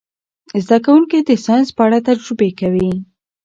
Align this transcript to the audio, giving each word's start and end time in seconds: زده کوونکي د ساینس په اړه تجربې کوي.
زده 0.65 0.77
کوونکي 0.85 1.17
د 1.21 1.31
ساینس 1.45 1.69
په 1.75 1.81
اړه 1.87 1.99
تجربې 2.07 2.49
کوي. 2.59 2.91